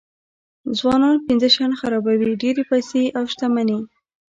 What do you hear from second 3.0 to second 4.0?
او شتمني.